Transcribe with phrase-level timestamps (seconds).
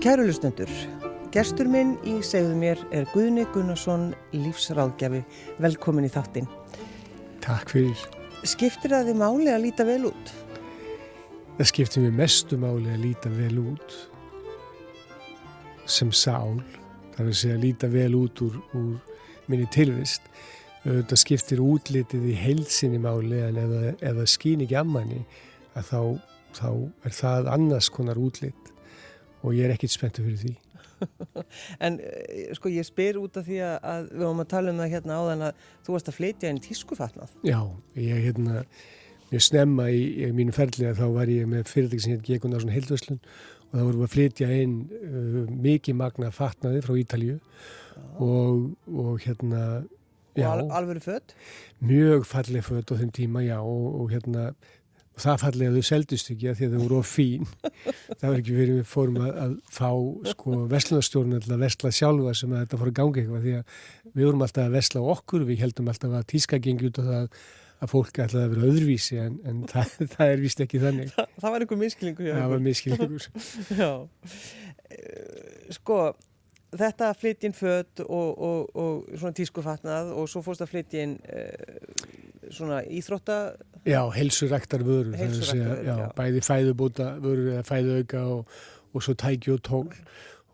[0.00, 0.70] Kæru lustendur,
[1.28, 5.18] gerstur minn í segðu mér er Guðni Gunnarsson, lífsráðgjafi.
[5.60, 6.46] Velkomin í þáttinn.
[7.44, 8.06] Takk fyrir.
[8.48, 10.32] Skiptir það þið máli að líta vel út?
[11.58, 13.98] Það skiptir mér mestu máli að líta vel út
[15.84, 16.56] sem sál.
[17.12, 20.32] Það er að segja að líta vel út úr, úr minni tilvist.
[20.88, 25.26] Það skiptir útlitið í heilsinni máli en eða, eða skýn ekki ammanni
[25.76, 26.02] að þá,
[26.56, 26.68] þá
[27.04, 28.76] er það annars konar útlit
[29.40, 30.56] og ég er ekkit spenntu fyrir því.
[31.86, 34.92] en eh, sko ég spyr út af því að við höfum að tala um það
[34.94, 37.36] hérna áðan að þú varst að flytja inn tískufatnað.
[37.46, 37.60] Já,
[37.98, 38.64] ég hérna,
[39.30, 42.74] mjög snemma í, í mínu ferðlega þá var ég með fyrirtæki sem hérna Gekun Ásson
[42.74, 43.22] Hildvöslun
[43.70, 47.38] og þá vorum við að flytja inn uh, mikið magna fatnaði frá Ítalju
[48.18, 49.64] og, og hérna,
[50.34, 50.48] já.
[50.48, 51.34] Og al alveg fött?
[51.84, 54.50] Mjög fallið fött á þeim tíma, já, og, og hérna
[55.24, 57.48] það fallið að þau seldist ekki að því að þau voru of fín.
[58.10, 59.90] Það var ekki verið við fórum að, að fá
[60.32, 63.80] sko vestlunarstjórn að vesla sjálfa sem að þetta fór að ganga eitthvað því að
[64.14, 67.28] við vorum alltaf að vesla okkur við heldum alltaf að tíska gengi út af það
[67.80, 71.12] að fólk ætlaði að vera öðruvísi en, en það, það er vist ekki þannig.
[71.14, 73.30] Þa, Það var einhver miskilingur Það var miskilingur
[73.80, 73.92] Já.
[74.90, 76.00] Eh, Sko
[76.76, 82.82] þetta flytjinn fött og, og, og svona tískufatnað og svo fórst að flytjinn uh, svona
[82.86, 83.38] íþrótta
[83.88, 86.08] Já, helsuræktar vörur, vörur, já, já.
[86.16, 88.58] bæði fæðubóta vörur eða fæðuauka og,
[88.92, 89.86] og svo tæki og tól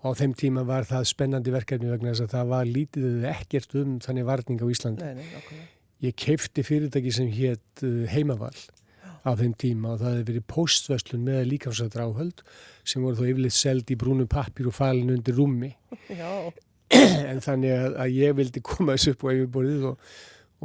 [0.07, 3.97] á þeim tíma var það spennandi verkefni vegna þess að það var lítið ekkert um
[4.05, 5.09] þannig varning á Íslandi.
[5.09, 5.65] Nei, nei.
[6.07, 8.61] Ég keifti fyrirtæki sem hétt uh, heimavall
[9.27, 12.45] á þeim tíma og það hefði verið póstverslun með líkafsættra áhöld
[12.87, 15.73] sem voru þó yfirleitt seld í brúnum pappir og falin undir rúmi
[16.21, 16.53] Já,
[16.95, 20.11] en þannig að, að ég vildi koma þessu upp á yfirborðið og,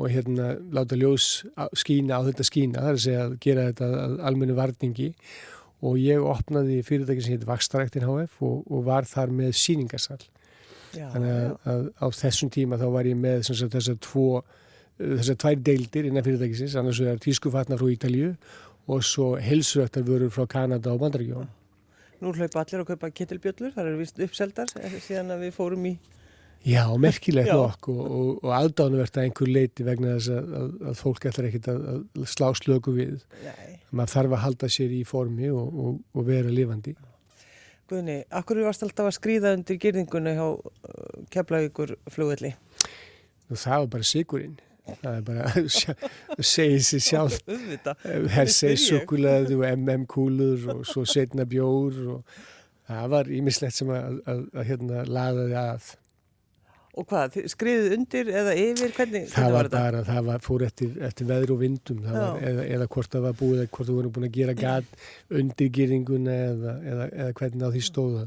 [0.01, 1.43] og hérna láta ljós
[1.77, 3.89] skína á þetta skína, það er að segja að gera þetta
[4.27, 5.09] almennu varningi
[5.81, 10.19] og ég opnaði fyrirtæki sem hétt Vakstaræktin HF og, og var þar með síningarsal.
[10.93, 14.27] já, Þannig að, að á þessum tíma þá var ég með sagt, þessar tvo,
[14.99, 18.35] þessar tvær deildir innan fyrirtækisins, annars vegar tískufatna frá Ítalíu
[18.91, 21.49] og svo helsuræktar vörur frá Kanada og Bandaríkjón.
[22.21, 25.87] Nú hlaupa allir að kaupa kittilbjöllur, það eru vist uppseldar eh, síðan að við fórum
[25.89, 25.95] í
[26.61, 27.55] Já, merkilegt Já.
[27.57, 31.47] nokk og, og, og aðdánuvert að einhver leiti vegna þess að, að, að fólk ætlar
[31.49, 33.23] ekkit að, að slá slöku við.
[33.41, 33.79] Nei.
[33.89, 36.93] Maður þarf að halda sér í formi og, og, og vera lifandi.
[37.91, 42.53] Guðni, akkur varst alltaf að skrýða undir gyrðinguna hjá uh, Keflavíkur flugvelli?
[43.49, 44.59] Það var bara sigurinn.
[45.01, 47.41] Það er bara að segja sér sjálf.
[48.53, 48.85] Spyr ég.
[48.85, 52.39] sukulaði og MM kúlur og svo setna bjór og
[52.87, 55.03] það var ímislegt sem að, að, að hérna
[55.65, 55.91] að.
[56.99, 61.29] Og hvað, skriðið undir eða yfir, hvernig, Það var bara, það var, fór eftir, eftir
[61.29, 64.11] veður og vindum það var, eða, eða hvort það var búið, eða hvort þú voru
[64.17, 65.05] búin að gera gat
[65.39, 68.25] undir gýringuna eða, eða, eða hvernig á því stóða.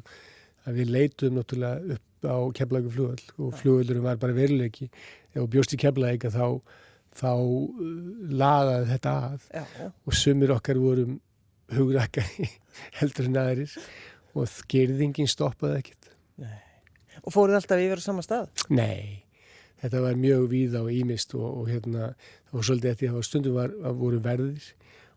[0.64, 4.88] Að við leituðum náttúrulega upp á keflagu flugöld og flugöldurum var bara veruleiki.
[5.34, 6.46] Ef þú bjóst í keflaga þá,
[7.20, 7.94] þá uh,
[8.32, 11.18] laðaði þetta að Já, og sumir okkar vorum
[11.74, 12.48] hugrakari
[12.98, 13.76] heldur en aðrir
[14.34, 16.14] og gerðingin stoppaði ekkert.
[16.40, 16.63] nei.
[17.24, 18.50] Og fóruð alltaf yfir á sama stað?
[18.74, 19.24] Nei,
[19.82, 22.12] þetta var mjög víða og ímist og, og hérna,
[22.50, 24.72] það var svolítið eftir að stundum var, voru verðir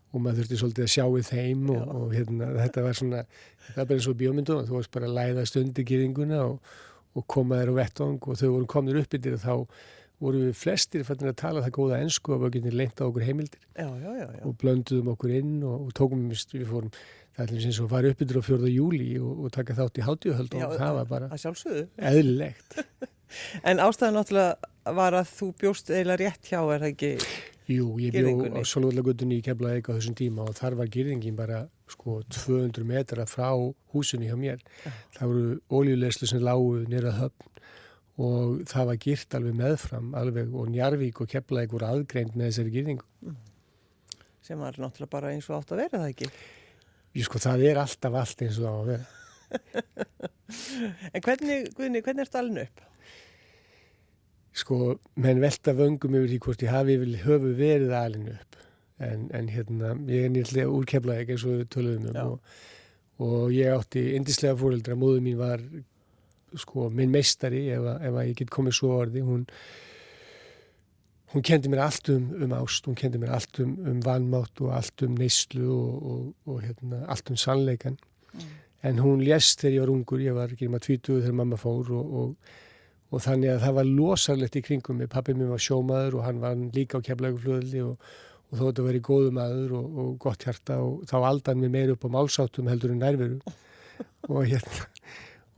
[0.08, 3.22] og maður þurfti svolítið að sjá við þeim og, og hérna, þetta var svona,
[3.66, 6.74] þetta var bara eins og bjómyndun þú varst bara að læða stundi gýringuna og,
[7.12, 9.52] og koma þér á vettvang og þau voru komnir upp yfir þá
[10.18, 13.26] voru við flestir fannir að tala það góða ensku og við getum leint á okkur
[13.26, 14.42] heimildir Já, já, já, já.
[14.48, 16.90] og blönduðum okkur inn og, og tókum við fórum,
[17.38, 18.72] það er eins og að fara upp yfir á 4.
[18.74, 21.30] júli og, og taka þátt í hátíuhöld og það var bara
[22.10, 22.78] eðlilegt.
[23.60, 27.10] En ástæðan náttúrulega var að þú bjóst eiginlega rétt hjá, er það ekki?
[27.68, 31.66] Jú, ég bjó á Solvallagutunni í Keflavík á þessum tíma og þar var girðingin bara
[31.92, 33.50] sko 200 metra frá
[33.92, 34.62] húsunni hjá mér.
[35.18, 37.60] Það voru óljulegslu sem lágu nýra höfn
[38.24, 42.74] og það var girt alveg meðfram alveg og Njarvík og Keflavík voru aðgreind með þessari
[42.78, 43.36] girðingu.
[44.48, 46.30] Sem var náttúrulega bara eins og átt að vera það ekki.
[47.18, 49.06] Ég sko það er alltaf allt eins og það á að vera.
[51.12, 52.84] En hvernig, Guðni, hvernig ertu alveg upp?
[54.56, 54.78] Sko,
[55.20, 58.56] menn velta vöngum yfir því hvort ég hafi höfu verið alinu upp.
[59.04, 62.54] En, en hérna, ég er nýrlega úr Keflavík eins og við töluðum um og,
[63.22, 65.62] og ég átti indislega fóreldra, móðu mín var
[66.58, 69.44] sko minn meistari ef, ef að ég get komið svo orði, hún
[71.32, 74.72] hún kendi mér allt um, um ást, hún kendi mér allt um, um vanmátt og
[74.72, 77.98] allt um neyslu og, og, og hérna, allt um sannleikan.
[78.82, 81.58] En hún lést þegar ég var ungur, ég var ekki um að 20 þegar mamma
[81.58, 82.54] fór og, og,
[83.10, 85.10] og þannig að það var losarlegt í kringum mig.
[85.12, 88.12] Pappi mér var sjómaður og hann var líka á keflauguflöðli og,
[88.48, 91.96] og þó þetta verið góðu maður og, og gott hjarta og þá aldan mér meir
[91.96, 93.40] upp á málsáttum heldur en nærveru
[94.32, 94.86] og hérna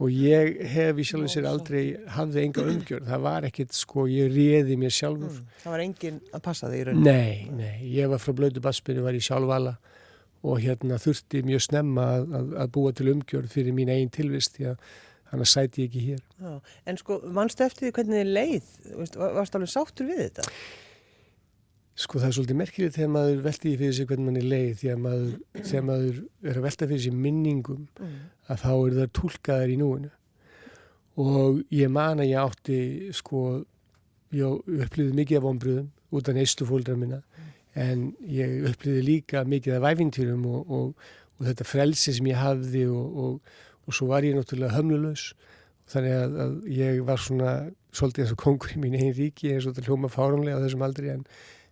[0.01, 1.83] og ég hef í sjálf og sér aldrei
[2.15, 5.37] hafði enga umgjörð, það var ekkit sko, ég réði mér sjálfur.
[5.37, 5.59] Mm.
[5.65, 7.13] það var enginn að passa þig í rauninni.
[7.13, 9.77] Nei, nei, ég var frá blödu baspinu, var í sjálfvala
[10.41, 14.57] og hérna þurfti mjög snemma að, að, að búa til umgjörð fyrir mín eigin tilvist
[14.57, 14.91] því að
[15.31, 16.23] hann að sæti ég ekki hér.
[16.41, 16.55] Já,
[16.89, 18.71] En sko, mannstu eftir því hvernig þið leið,
[19.37, 20.47] varst alveg sáttur við þetta?
[22.01, 24.91] Sko það er svolítið merkilegt þegar maður veldi fyrir sig hvernig mann er leið því
[24.93, 28.17] að maður, þegar maður er að velta fyrir sig minningum mm.
[28.49, 30.13] að þá eru það tólkaðar í núinu
[31.21, 32.81] og ég man að ég átti
[33.17, 33.43] sko,
[34.33, 37.21] ég upplýði mikið af vonbröðum út af neistu fólkdra minna
[37.79, 42.87] en ég upplýði líka mikið af væfintýrum og, og, og þetta frelsi sem ég hafði
[42.91, 43.39] og,
[43.87, 45.31] og svo var ég náttúrulega hömlulegs
[45.91, 47.55] þannig að, að ég var svona
[47.95, 50.85] svolítið eins og kongur í mín einn ríki eins og þetta hljóma fáránlega á þessum
[50.87, 51.25] aldri en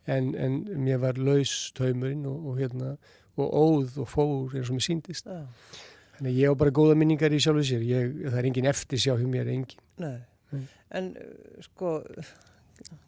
[0.09, 2.97] en, en mér var laus taumurinn og, og, hérna,
[3.39, 5.43] og óð og fór eins og mér síndist ja.
[6.17, 9.03] þannig að ég á bara góða minningar í sjálfu sér ég, það er engin eftir
[9.03, 10.23] sjá hjá mér engin.
[10.97, 11.99] En uh, sko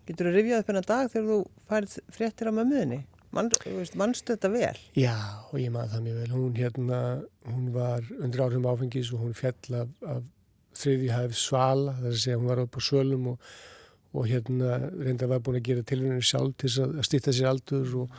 [0.09, 3.47] getur þú rifjað upp enna dag þegar þú færð fréttir á mömuðinni Man,
[3.95, 4.79] mannstu þetta vel?
[4.99, 5.15] Já,
[5.53, 6.97] og ég maður það mjög vel hún hérna,
[7.47, 10.25] hún var undir áhrifum áfengis og hún fjall af, af
[10.81, 13.53] þriði hæf svala, þar að segja hún var upp á sölum og
[14.11, 18.15] og hérna reynda var búin að gera tilvuninu sjálf til að stýtta sér aldur og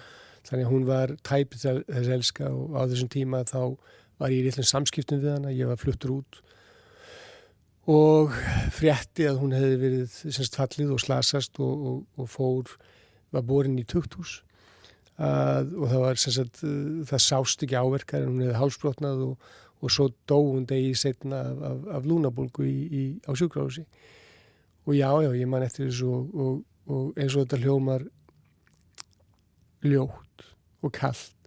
[0.47, 3.75] þannig að hún var tæp þess elska og á þessum tíma þá
[4.21, 6.39] var ég í rillin samskiptum við hana, ég var fluttur út.
[7.89, 8.35] Og
[8.73, 12.75] frétti að hún hefði verið semst fallið og slasast og, og, og fór,
[13.33, 14.39] var borin í tukthús.
[15.21, 16.61] Að, og það var semst
[17.09, 19.49] það sást ekki áverkar en hún hefði hálsbrotnað og,
[19.81, 22.69] og svo dó hún degi setna af, af, af lúnabólgu
[23.25, 23.85] á sjúkrási
[24.87, 26.57] og já, já, ég man eftir þessu og, og,
[26.91, 28.07] og eins og þetta hljómar
[29.85, 30.47] ljótt
[30.81, 31.41] og kallt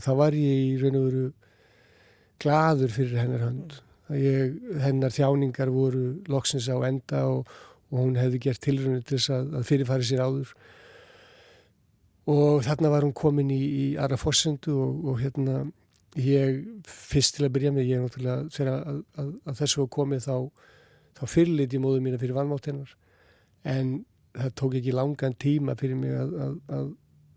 [0.00, 1.26] þá var ég í raun og veru
[2.42, 3.76] gladur fyrir hennar hönd.
[4.14, 7.48] Ég, hennar þjáningar voru loksins á enda og,
[7.90, 10.52] og hún hefði gert tilrönu til þess að, að fyrirfæri sér áður.
[12.34, 15.64] Og þarna var hún komin í, í aðra fórsendu og hérna
[16.20, 20.28] ég fyrst til að byrja með ég er náttúrulega þegar að, að, að þessu komið
[20.28, 20.36] þá
[21.18, 22.94] þá fyrirliti móðu mína fyrir vannmátt hennar
[23.64, 23.94] en
[24.34, 26.88] það tók ekki langan tíma fyrir mig að, að, að,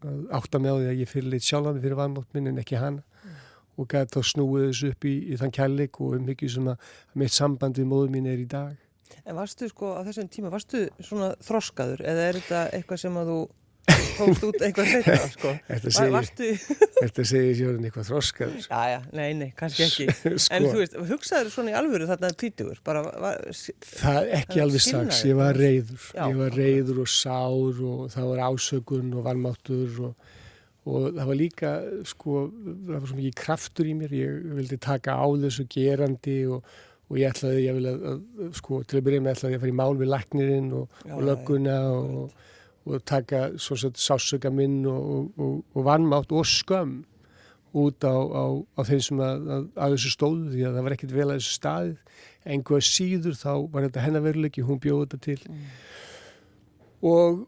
[0.10, 2.82] að átta með á því að ég fyrirlit sjálf hann fyrir vannmátt minn en ekki
[2.82, 3.38] hana mm.
[3.78, 6.92] og gæti þá snúið þessu upp í, í þann kærleik og um mikið sem að
[7.22, 8.76] mitt samband við móðu mín er í dag
[9.28, 13.32] En varstu sko á þessum tíma, varstu svona þroskaður eða er þetta eitthvað sem að
[13.32, 13.40] þú
[13.88, 15.52] tókst út eitthvað þetta sko.
[16.98, 20.08] Þetta segir Jörn eitthvað þroskaður Já, já, nei, nei, kannski ekki.
[20.46, 20.56] Sko.
[20.58, 25.38] En þú veist, hugsaður svona í alvöru þarna títugur Það er ekki alveg strax, ég
[25.40, 30.34] var reyður já, ég var reyður og sár og það var ásökun og varmáttur og,
[30.88, 31.78] og það var líka
[32.10, 34.18] sko, það var svo mikið kraftur í mér.
[34.18, 36.76] Ég vildi taka á þessu gerandi og
[37.08, 38.24] og ég ætlaði, ég vil að,
[38.58, 41.78] sko, til að byrja með ætlaði að fara í mál við laknirinn og, og lögguna
[41.94, 42.34] og,
[42.94, 47.04] og taka sásöka minn og, og, og vannmátt og skömm
[47.78, 48.46] út á, á,
[48.80, 51.36] á þeim sem að, að, að þessu stóðu því að það var ekkert vel að
[51.36, 55.68] þessu staðið einhvað síður þá var þetta hennaveruleiki, hún bjóði þetta til mm.
[57.12, 57.46] og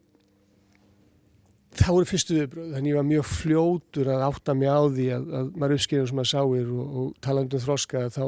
[1.80, 5.28] það voru fyrstu viðbröð þannig ég var mjög fljótur að átta mig á því að,
[5.40, 8.24] að maður uppskýrður sem maður sáir og, og talandu um þroska þá,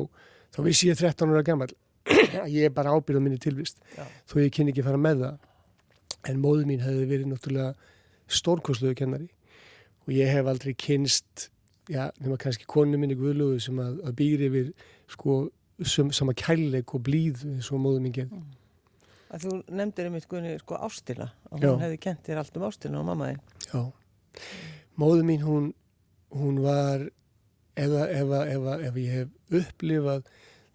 [0.56, 1.72] þá vissi ég 13 ára gammal
[2.56, 4.06] ég er bara ábyrðað minni tilvist Já.
[4.30, 5.50] þó ég kynni ekki fara með það
[6.28, 7.72] en móðu mín hefði verið náttúrulega
[8.32, 9.30] stórkosluðu kennari.
[10.06, 11.50] Og ég hef aldrei kynst
[11.92, 14.72] já, nema kannski konu minni Guðlúðu sem að, að býri yfir
[15.12, 15.44] sko
[16.13, 18.50] sama kærleik og blíð eins og móðu mín gerð mm.
[19.34, 21.32] að Þú nefndir einmitt Guðni sko ástina.
[21.50, 23.40] Og hún hefði kent þér allt um ástina og mammaði
[23.72, 23.82] Já,
[25.01, 25.72] móðu mín hún,
[26.36, 27.08] hún var
[27.75, 30.28] ef, ef, ef, ef ég hef upplifað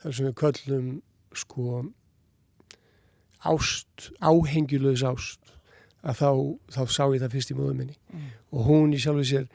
[0.02, 0.90] þar sem við köllum
[1.36, 1.84] sko
[3.44, 5.54] ást, áhengjulöðs ást
[6.06, 6.30] að þá,
[6.74, 7.96] þá sá ég það fyrst í móðu minni.
[8.12, 8.28] Mm.
[8.52, 9.48] og hún í sjálfu sér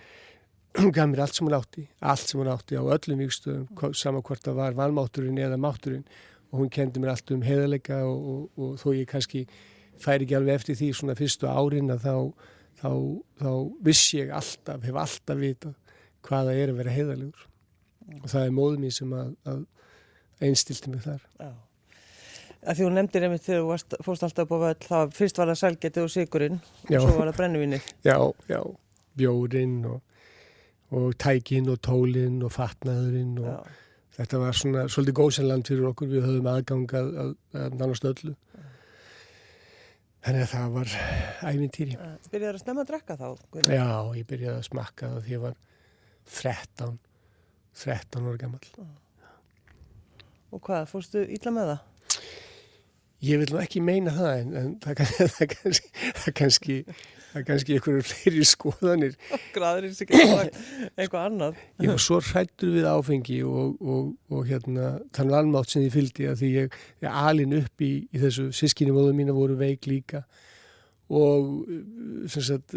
[0.80, 4.26] hún gaf mér allt sem hún átti allt sem hún átti á öllum vikstöðum saman
[4.28, 6.06] hvort það var valmátturinn eða mátturinn.
[6.52, 9.46] Og hún kendi mér allt um heðalega og, og, og þó ég kannski
[10.02, 12.16] fær ekki alveg eftir því svona fyrstu árin að þá,
[12.82, 12.92] þá,
[13.40, 13.52] þá
[13.88, 15.98] viss ég alltaf, hef alltaf vitað
[16.28, 18.20] hvaða er að vera heðalegur mm.
[18.20, 19.64] og það er móðu mín sem að, að
[20.44, 21.24] einstilti mig þar.
[21.40, 21.54] Já
[22.62, 25.40] að því hún nefndir einmitt þegar þú varst, fórst alltaf upp á völl þá fyrst
[25.42, 28.18] var það sælgetið og sigurinn og svo var það brennuvinnið já,
[28.52, 28.60] já,
[29.18, 29.98] bjórin og,
[30.94, 33.58] og tækin og tólin og fatnaðurinn og já.
[34.20, 38.38] þetta var svona svolítið góðsennland fyrir okkur við höfum aðgangað að, að nánast öllu
[40.22, 40.96] þannig að það var
[41.50, 42.00] ævintýri
[42.30, 43.30] Byrjaði að snemma að drekka þá?
[43.56, 43.78] Hvernig?
[43.80, 43.90] Já,
[44.22, 45.62] ég byrjaði að smakka það því ég var
[46.30, 47.00] 13
[47.82, 48.92] 13 ára gammal
[50.52, 51.91] Og hvað, fórstu ítla með það?
[53.22, 55.02] Ég vil nú ekki meina það en, en það,
[55.38, 55.92] það, kannski,
[56.24, 56.78] það kannski
[57.32, 59.18] það kannski einhverju fleiri skoðanir.
[59.56, 60.62] Graður er sikkert
[61.00, 61.60] eitthvað annað.
[61.84, 66.30] Ég var svo hrættur við áfengi og, og, og hérna þannig almátt sem ég fylgdi
[66.32, 70.26] að því ég, ég alin upp í, í þessu sískinni móðu mína voru veik líka.
[71.12, 71.68] Og
[72.32, 72.76] sem sagt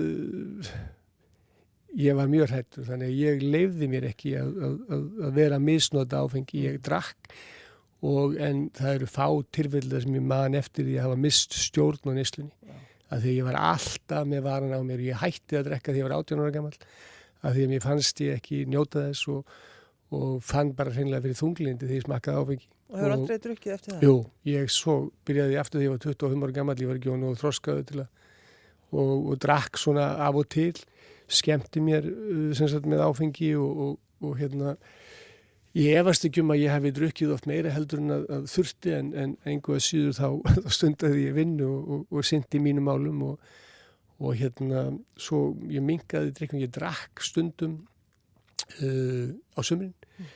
[1.95, 6.23] ég var mjög hrættur þannig að ég leifði mér ekki að, að, að vera misnóta
[6.23, 6.65] áfengi.
[6.69, 7.35] Ég drakk
[8.05, 12.11] og en það eru fá tilfellar sem ég man eftir því að hafa mist stjórn
[12.11, 12.53] á nýslunni
[13.15, 15.03] að því ég var alltaf með varan á mér.
[15.05, 16.75] Ég hætti að drekka því ég var 18 ára gammal
[17.45, 19.57] að því að mér fannst ég ekki njóta þess og,
[20.17, 22.69] og fann bara hreinlega fyrir þunglindi því ég smakkaði áfengi.
[22.91, 24.05] Og hefur aldrei drukkið eftir það?
[24.05, 24.17] Jú,
[24.51, 24.97] ég svo
[25.29, 28.01] byrjaði aftur því ég var 25 ára gammal ég var ekki á nógu þroskaðu til
[28.03, 28.11] að
[28.95, 30.75] og, og drakk svona af og til
[31.31, 34.77] skemmti mér uh, sagt, með áfengi og, og hérna
[35.75, 38.93] Ég efast ekki um að ég hef drukkið oft meira heldur en að, að þurfti
[38.95, 40.29] en, en einhverja síður þá,
[40.63, 43.49] þá stundaði ég vinnu og, og, og syndi mínum málum og,
[44.23, 44.85] og hérna
[45.19, 47.81] svo ég mingaði drikkum, ég drakk stundum
[48.79, 49.97] uh, á sömurinn.
[50.15, 50.29] Mm.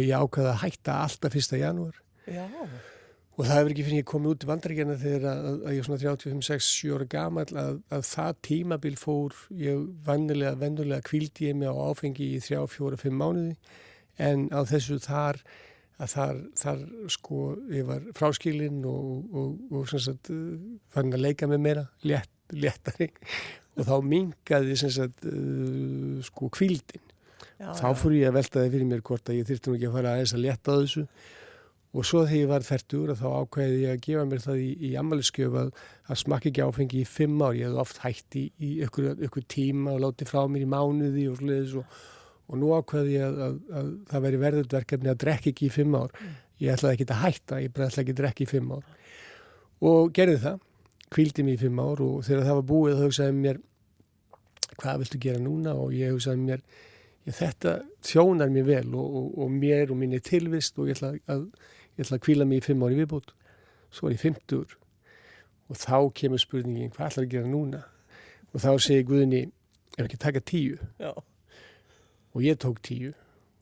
[0.00, 2.46] Ég ákvaði að hætta alltaf fyrsta janúar Já.
[3.36, 5.86] og það hefur ekki fyrir ég komið út í vandrækjana þegar að, að ég er
[5.86, 11.68] svona 35-6-7 ára gamal að, að það tímabil fór, ég vannilega, vennulega kvíldi ég mig
[11.70, 13.52] á áfengi í 3-4-5 mánuði
[14.22, 15.40] en á þessu þar
[15.96, 16.82] að þar, þar
[17.12, 17.42] sko
[17.72, 20.30] ég var fráskilinn og, og, og sagt
[20.92, 23.10] fann að leika með meira létt, léttari.
[23.76, 27.02] Og þá mingaði sagt uh, sko kvildin
[27.60, 29.90] já, þá fór ég að velta það fyrir mér hvort að ég þyrfti nú ekki
[29.90, 31.04] að fara aðeins að létta þessu.
[31.96, 34.90] Og svo þegar ég var færtur þá ákveði ég að gefa mér það í, í
[35.00, 35.70] ammaliðskjöf að,
[36.12, 37.56] að smakka ekki áfengi í fimm ár.
[37.56, 41.24] Ég hef oft hætti í, í ykkur, ykkur tíma og láti frá mér í mánuði
[41.30, 41.96] og sluðis og
[42.46, 45.96] og nú ákveði ég að, að, að það veri verðurverkefni að drekka ekki í fimm
[45.98, 46.12] ár.
[46.16, 46.34] Mm.
[46.62, 48.84] ég ætlaði ekki að hætta, ég bara ætlaði ekki að drekka í fimm ár.
[49.90, 50.60] Og gerði það
[51.12, 53.60] kvildi mér í fimm ár og þegar það var búið þá hugsaði mér
[54.76, 55.74] hvað viltu gera núna?
[55.76, 56.62] Og ég hugsaði mér
[57.26, 57.76] ég, þetta
[58.06, 61.46] þjónar mér vel og, og, og mér og mín er tilvist og ég ætla að,
[61.98, 63.34] ég ætla að kvíla mér í fimm ár í viðbútt
[63.94, 64.76] svo er ég fimmtur
[65.70, 67.84] og þá kemur spurningin hvað ætlar að gera núna?
[68.54, 69.46] Og þá segir Guðni
[69.96, 70.78] ef ekki taka tíu.
[71.02, 71.12] Já
[72.36, 73.14] og ég tók tíu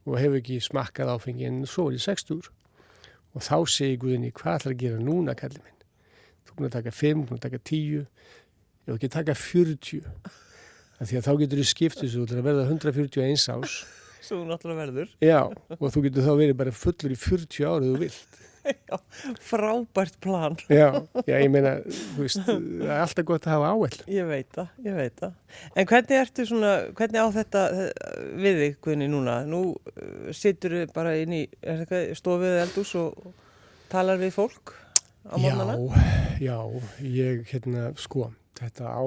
[0.04, 2.50] og hef ekki smakkað áfengi en svo er ég 60
[3.35, 5.85] og þá segi Guðinni hvað ætlar að gera núna kallið minn?
[6.45, 8.09] Þú að taka 5, búin að taka 10 ég
[8.90, 10.02] hef ekki að taka 40
[11.04, 13.78] því að þá getur þú skiptið svo til að verða 141 ás
[14.25, 15.09] Svo náttúrulega verður.
[15.21, 15.40] Já,
[15.76, 18.97] og þú getur þá verið bara fullur í 40 árið þú vilt Já,
[19.44, 20.56] frábært plan.
[20.73, 23.99] Já, já, ég meina, þú veist, það er alltaf gott að hafa áhell.
[24.14, 25.35] Ég veit það, ég veit það.
[25.75, 27.64] En hvernig ertu svona, hvernig á þetta
[28.40, 29.37] við þig, Guðni, núna?
[29.49, 31.44] Nú uh, situr þau bara inn í
[32.16, 33.28] stofið eldús og
[33.92, 34.75] talar við fólk
[35.28, 35.78] á mornana?
[36.40, 38.30] Já, já, ég, hérna, sko,
[38.61, 39.04] þetta á,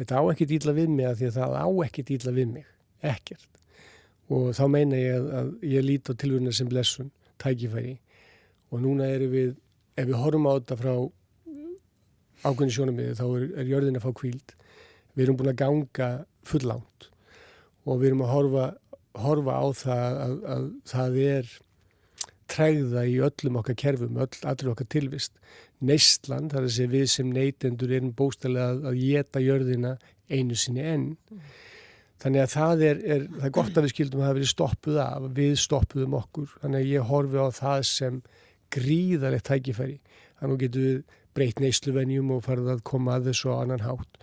[0.00, 2.72] þetta á ekki dýla við mig að því að það á ekki dýla við mig,
[3.00, 3.52] ekkert.
[4.26, 8.00] Og þá meina ég að, að ég líti á tilvunna sem blessun, tækifæri
[8.72, 9.52] og núna erum við,
[9.96, 10.94] ef við horfum á þetta frá
[12.46, 14.56] ákveðin sjónamiði þá er, er jörðin að fá kvíld
[15.16, 16.10] við erum búin að ganga
[16.46, 17.08] fullánt
[17.86, 18.66] og við erum að horfa,
[19.22, 21.54] horfa á það að, að það er
[22.50, 25.34] træða í öllum okkar kerfum, öll, allir okkar tilvist.
[25.84, 29.94] Neistland, þar að segja við sem neytendur erum bóstælega að, að geta jörðina
[30.30, 31.08] einu sinni enn.
[32.22, 34.52] Þannig að það er, er, það er gott að við skildum að það hafi verið
[34.52, 38.22] stoppuð af, við stoppuðum okkur, þannig að ég horfi á það sem
[38.74, 39.96] gríðarlegt tækifæri.
[40.40, 40.98] Þannig getur við
[41.36, 44.20] breytt neysluvenjum og farið að koma að þessu á annan hátt.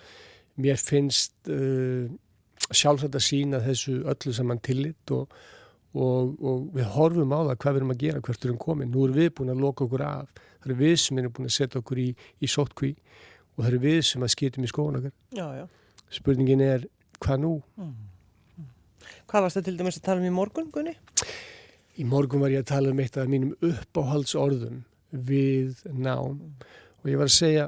[0.61, 2.09] Mér finnst uh,
[2.69, 5.33] sjálfsagt að sína þessu öllu saman tillit og,
[5.93, 8.91] og, og við horfum á það hvað við erum að gera, hvert erum komin.
[8.93, 10.43] Nú erum við búin að loka okkur af.
[10.63, 12.09] Það er við sem erum búin að setja okkur í,
[12.39, 12.95] í sótkví
[13.53, 14.73] og það er við sem að skitum í
[15.33, 15.65] já.
[16.13, 16.85] Spurningin er
[17.23, 17.53] hvað nú?
[17.77, 17.93] Mm.
[19.29, 20.93] Hvað varst það til dæmis að tala um í morgun, Gunni?
[21.93, 24.79] Í morgun var ég að tala um eitt af mínum uppáhaldsorðum
[25.13, 26.39] við nám.
[27.03, 27.67] Og ég var að segja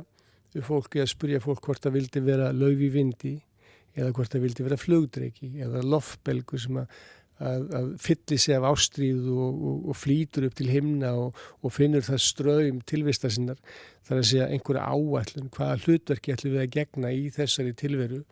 [0.56, 3.36] við fólki að spurja fólk hvort það vildi vera laufi vindi
[3.94, 6.98] eða hvort það vildi vera flugdreiki eða loftbelgur sem að,
[7.38, 11.76] að, að fylli sig af ástríð og, og, og flýtur upp til himna og, og
[11.76, 13.62] finnur það ströym tilvista sinnar.
[14.08, 18.24] Þar að segja einhverja áallun hvaða hlutverki ætlum við að gegna í þessari tilveru?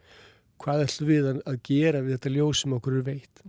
[0.64, 3.46] Hvað ætlum við að gera við þetta ljós sem okkur veitt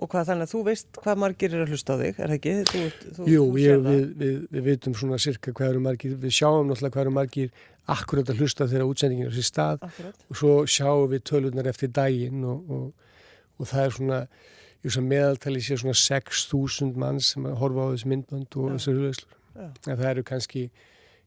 [0.00, 2.36] Og hvað þannig að þú veist hvað margir er að hlusta á þig, er það
[2.36, 2.54] ekki?
[2.70, 2.84] Þú,
[3.16, 6.70] þú, Jú, þú ég, við, við, við veitum svona cirka hvað eru margir, við sjáum
[6.70, 7.52] náttúrulega hvað eru margir
[7.90, 10.24] akkurat að hlusta þegar útsendingin er á sér stað akkurat.
[10.28, 13.10] og svo sjáum við tölunar eftir daginn og, og,
[13.58, 14.20] og það er svona,
[14.86, 19.36] ég sem meðaltali sé svona 6.000 mann sem horfa á þessu myndbönd og þessu hluslur.
[19.84, 20.68] Það eru kannski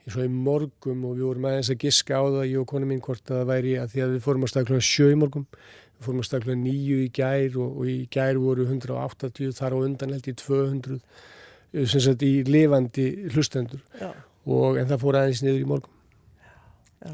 [0.03, 2.88] eins og í morgum og við vorum aðeins að giska á það, ég og konu
[2.89, 5.45] mín, hvort það væri að því að við fórum að stakla sjö í morgum,
[5.97, 9.77] við fórum að stakla nýju í gær og, og í gær voru 180, þar á
[9.79, 11.00] undan held í 200,
[11.83, 13.81] sem sagt í lifandi hlustendur
[14.43, 15.95] og en það fór aðeins niður í morgum.
[17.03, 17.13] Já,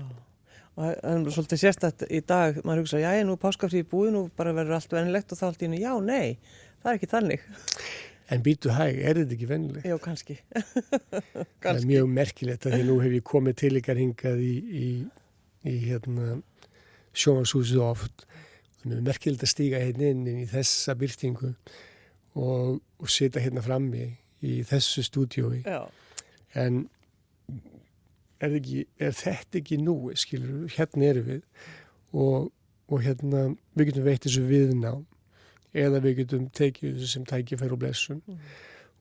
[0.80, 4.18] og það er svolítið sérstætt í dag, maður hugsa, já, nú er páskafrið í búin
[4.20, 6.38] og bara verður allt venilegt og þá allt í hennu, já, nei,
[6.82, 7.50] það er ekki þannig.
[8.30, 9.86] En býtu hæg, er þetta ekki vennilegt?
[9.90, 10.36] Já, kannski.
[11.64, 14.90] það er mjög merkilegt að því nú hef ég komið til ykkar hingað í, í,
[15.66, 16.36] í hérna,
[17.18, 18.28] sjónvarsúsið oft.
[18.84, 21.52] Það er merkilegt að stíga hérna inn í þessa byrtingu
[22.40, 24.06] og, og setja hérna frammi
[24.46, 25.60] í þessu stúdiói.
[26.58, 26.86] En
[28.40, 31.44] er, ekki, er þetta ekki nú, skilur, hérna eru við
[32.16, 32.50] og,
[32.90, 35.06] og hérna við getum veitt þessu viðnám
[35.78, 38.40] eða við getum tekið þessu sem tækifær og blessum mm.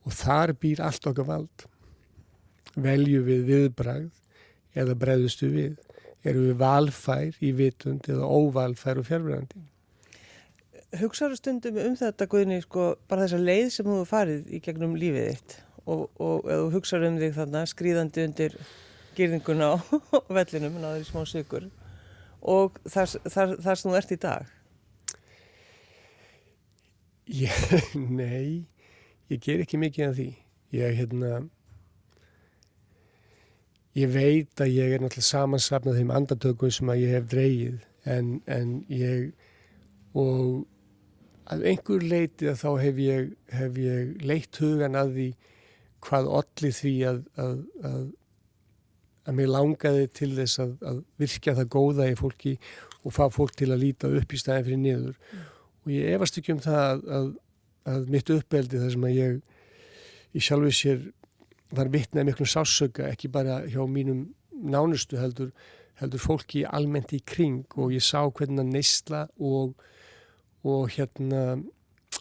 [0.04, 1.68] og þar býr allt okkar vald.
[2.78, 5.78] Velju við viðbragð eða bregðustu við
[6.26, 9.64] eru við valfær í vitund eða óvalfær og fjárverandi
[10.98, 15.26] Hugsaður stundum um þetta Guðni, sko, bara þessa leið sem þú farið í gegnum lífið
[15.32, 18.60] þitt og, og, og hugsaður um þig þarna skrýðandi undir
[19.18, 19.76] gyrðinguna á
[20.38, 21.68] vellinum náður í smá sykur
[22.40, 24.54] og þar, þar, þar sem þú ert í dag
[27.28, 27.52] Ég,
[28.20, 28.64] nei,
[29.28, 30.28] ég ger ekki mikið af því.
[30.72, 31.42] Ég, hérna,
[33.98, 37.78] ég veit að ég er náttúrulega samansapnað þeim andartökum sem að ég hef dreyið
[38.14, 39.28] en, en ég,
[40.16, 40.64] og
[41.48, 45.28] að einhver leiti að þá hef ég, hef ég leitt hugan að því
[46.08, 48.02] hvað allir því að, að, að,
[49.28, 52.58] að mér langaði til þess að virkja það góða í fólki
[53.02, 55.22] og fá fólk til að líta upp í staðin fyrir niður.
[55.32, 55.46] Mm
[55.88, 57.28] og ég efast ekki um það að, að,
[57.88, 59.38] að mitt uppeldi þar sem að ég
[60.36, 60.98] í sjálfu sér
[61.74, 65.50] var vittnað miklum sásöka ekki bara hjá mínum nánustu heldur,
[66.00, 69.74] heldur fólki almennt í kring og ég sá hvernig að neysla og,
[70.64, 71.60] og hérna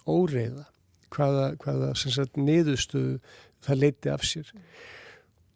[0.08, 0.68] óreiða
[1.14, 3.20] hvaða, hvaða sagt, niðurstu
[3.64, 4.52] það leiti af sér.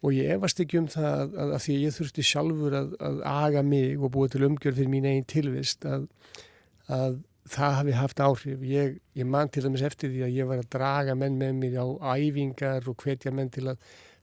[0.02, 3.20] Og ég efast ekki um það að, að því að ég þurfti sjálfur að, að
[3.30, 6.08] aga mig og búa til umgjörð fyrir mín einn tilvist að
[7.50, 8.64] það hafi haft áhrif.
[8.66, 11.78] Ég, ég man til dæmis eftir því að ég var að draga menn með mér
[11.82, 13.78] á æfingar og hvetja menn til að,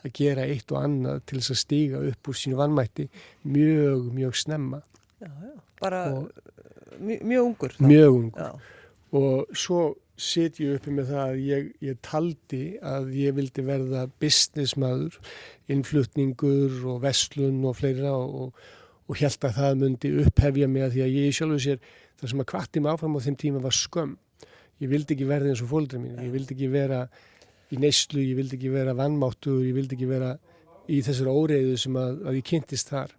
[0.05, 3.09] að gera eitt og annað til þess að stíga upp úr sínu vannmætti
[3.43, 4.83] mjög, mjög snemma.
[5.19, 6.29] Já, já, bara og,
[6.99, 7.75] mjög, mjög ungur.
[7.75, 7.87] Þá.
[7.87, 8.45] Mjög ungur.
[8.45, 8.77] Já.
[9.19, 9.83] Og svo
[10.19, 15.15] set ég uppi með það að ég, ég taldi að ég vildi verða businessmaður,
[15.71, 18.51] innflutningur og vestlun og fleira og,
[19.09, 21.79] og held að það myndi upphefja mig að því að ég sjálfur sér
[22.19, 24.15] það sem að kvatti mig áfram á þeim tíma var skömm.
[24.79, 27.01] Ég vildi ekki verða eins og fólkdra mín ég vildi ekki vera
[27.73, 30.35] í neyslu ég vildi ekki vera vannmáttur ég vildi ekki vera
[30.89, 33.11] í þessari óreiðu sem að, að ég kynntist þar.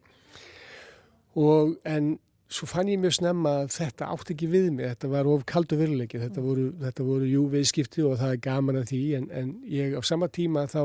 [1.39, 2.15] Og en
[2.51, 4.89] svo fann ég mjög snemma að þetta átti ekki við mig.
[4.95, 6.23] Þetta var of kaldu veruleiki.
[6.23, 9.95] Þetta voru, þetta voru jú viðskipti og það er gaman að því en, en ég
[9.95, 10.83] á sama tíma þá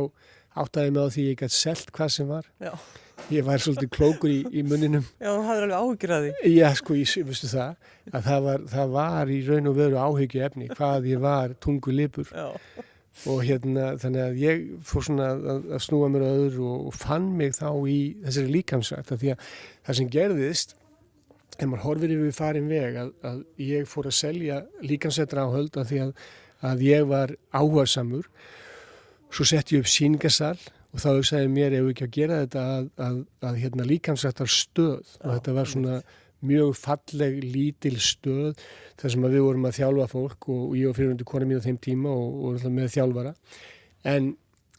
[0.61, 2.53] áttaði mig á því ég gæti selt hvað sem var.
[2.61, 2.73] Já
[3.33, 6.51] ég var svolítið klókur í, í muninum Já, þú hafði alveg áhyggjur að því.
[6.55, 10.43] Já, sko, ég vistu það að það var, það var í raun og veru áhyggju
[10.45, 12.29] efni hvað ég var tungu lipur.
[12.35, 12.49] Já.
[13.31, 17.29] og hérna þannig að ég fór svona að, að snúa mér öður og, og fann
[17.39, 19.45] mig þá í þessari líkamsrætt því að
[19.87, 20.75] það sem gerðist
[21.55, 25.93] en maður horfir yfir farin veg að, að ég fór að selja líkamsrættra áhöld að
[25.93, 26.11] því að,
[26.71, 28.27] að ég var áhersamur
[29.31, 30.57] svo sett ég upp síningasal
[30.95, 33.17] og þá hugsaði mér ef við ekki að gera þetta að, að,
[33.49, 35.17] að hérna, líkamsrættar stöð?
[35.25, 35.97] Og þetta var svona
[36.45, 38.63] mjög falleg, lítil stöð
[38.99, 41.65] þar sem við vorum að þjálfa fólk og, og ég og fyrirhundi kona mín á
[41.65, 43.33] þeim tíma og, og með þjálfara.
[44.07, 44.31] En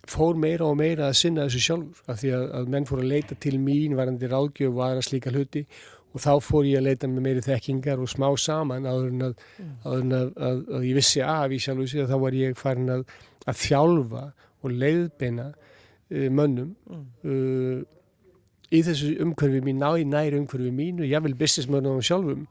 [0.06, 3.12] fór meira og meira að sinna þessu sjálfur af því að, að menn fór að
[3.12, 5.66] leita til mín varandi ráðgjöf og aðra slíka hluti.
[6.16, 9.40] Og þá fór ég að leita með meiri þekkingar og smá saman áður en að,
[9.60, 10.14] mm.
[10.72, 14.22] að ég vissi af í sjálfu sig að þá var ég farin að þjálfa
[14.64, 15.50] og leiðbeina
[16.10, 17.04] mönnum mm.
[17.26, 17.82] uh,
[18.74, 22.46] í þessu umhverfi mín, ná í næri umhverfi mínu, ég vil businessmönnum sjálfum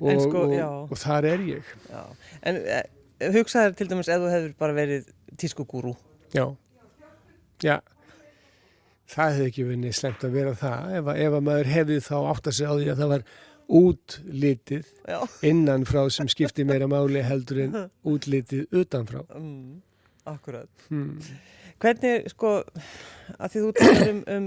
[0.00, 2.02] og, sko, og, og þar er ég já.
[2.46, 2.84] En uh,
[3.36, 5.94] hugsaður til dæmis ef þú hefur bara verið tískugúrú
[6.34, 6.50] Já,
[7.62, 7.78] já
[9.10, 12.16] það hefði ekki verið slemt að vera það ef að, ef að maður hefði þá
[12.18, 13.26] átt að segja á því að það var
[13.76, 15.18] útlitið já.
[15.46, 17.76] innanfrá sem skipti meira máli heldur en
[18.12, 19.82] útlitið utanfrá mm,
[20.26, 21.18] Akkurat hmm.
[21.82, 22.50] Hvernig, sko,
[23.36, 24.44] að því þú talar um, um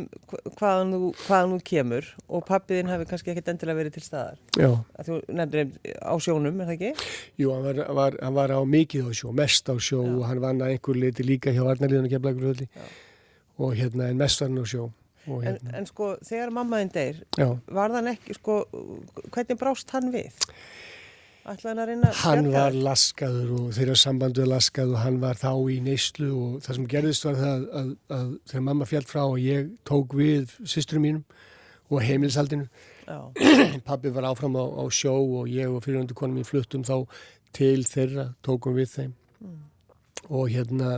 [0.58, 4.40] hvaðan, þú, hvaðan þú kemur og pappiðinn hafi kannski ekkert endilega verið til staðar.
[4.58, 4.70] Já.
[4.98, 7.12] Að þú nefndir á sjónum, er það ekki?
[7.42, 10.10] Jú, hann var, var, hann var á mikið á sjó, mest á sjó Já.
[10.16, 12.70] og hann vann að einhver liti líka hjá Arnarliðan og Keflagröðli
[13.60, 14.90] og hérna en mest var hann á sjó.
[15.30, 15.74] En, hérna.
[15.78, 17.50] en sko, þegar mammaðinn deyr, Já.
[17.70, 18.62] var þann ekki, sko,
[19.30, 20.34] hvernig brást hann við?
[21.50, 26.30] Hann, hann var laskaður og þeirra sambandu er laskað og hann var þá í neyslu
[26.30, 29.72] og það sem gerðist var það að, að, að þegar mamma fjall frá og ég
[29.90, 31.24] tók við systurum mínum
[31.90, 32.70] og heimilsaldinu
[33.90, 37.10] pappi var áfram á, á sjó og ég og fyrirhundu konum í fluttum þá
[37.58, 39.14] til þeirra tókum við þeim.
[39.40, 39.60] Mm.
[40.30, 40.98] og hérna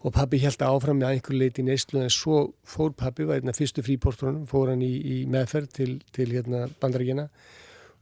[0.00, 3.52] og pappi held áfram með einhver leiti í neyslu en svo fór pappi, var hérna
[3.52, 7.26] fyrstu fríportunum fór hann í, í meðferð til, til hérna bandarækina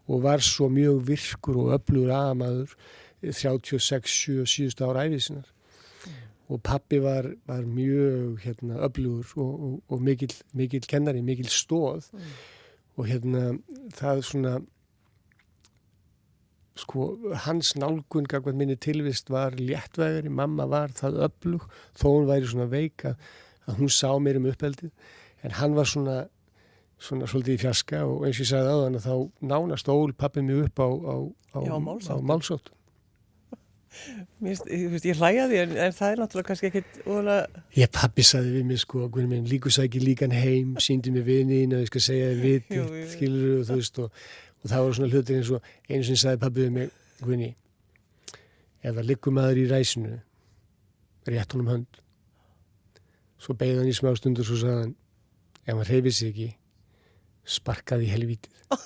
[0.08, 2.74] og var svo mjög virkur og öflugur aðamaður
[3.22, 6.16] 36, 7, 7 ára æfisinnar mm.
[6.48, 12.08] og pappi var, var mjög hérna, öflugur og, og, og mikil, mikil kennari, mikil stóð
[12.12, 12.34] mm.
[12.96, 13.44] og hérna
[13.98, 14.58] það svona
[16.78, 17.08] sko
[17.44, 21.68] hans nálgun gagvað minni tilvist var léttvægari, mamma var það öflug
[21.98, 23.16] þó hún væri svona veika
[23.66, 24.92] að hún sá mér um uppeldið
[25.42, 26.18] en hann var svona
[27.02, 29.14] svona svolítið í fjaska og eins og ég sagði aðan að þá
[29.52, 31.16] nánast ól pappið mjög upp á, á,
[31.54, 32.74] á, á málsóttum.
[34.38, 37.62] Mér, ég, ég hlæja því en, en það er náttúrulega kannski ekkit ólega...
[37.78, 39.06] Ég pappi saði við mig sko,
[39.48, 42.82] líkusæki líkan heim, síndi mig vinin og ég skal segja þið viti,
[43.14, 44.20] skilur og þú veist og,
[44.62, 46.92] og það var svona hlutir eins og einu sem saði pappið við mig,
[47.24, 47.50] Gunni,
[48.82, 50.14] ef það likur maður í ræsinu,
[51.32, 52.00] rétt honum hönd,
[53.42, 54.96] svo beigði hann í smá stundur og svo sagði hann,
[55.64, 56.50] ef maður reyfið sér ekki,
[57.48, 58.54] sparkaði í helvítið.